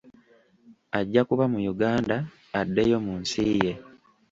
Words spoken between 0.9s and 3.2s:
Ajja kuba mu Uganda addeyo mu